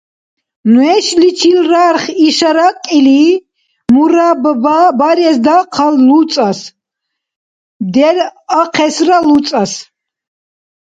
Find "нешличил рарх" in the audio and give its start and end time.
0.75-2.03